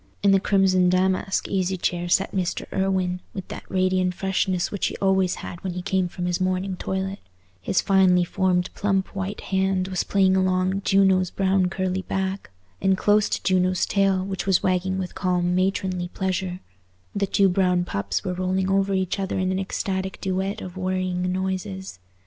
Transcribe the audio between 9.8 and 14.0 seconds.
was playing along Juno's brown curly back; and close to Juno's